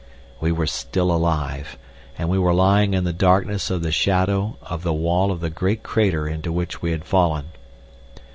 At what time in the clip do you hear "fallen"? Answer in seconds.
7.05-7.49